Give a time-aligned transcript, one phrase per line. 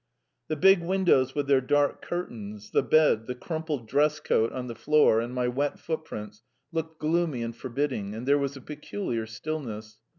[0.47, 4.73] The big windows with their dark curtains, the bed, the crumpled dress coat on the
[4.73, 8.15] floor, and my wet footprints, looked gloomy and forbidding.
[8.15, 9.99] And there was a peculiar stillness.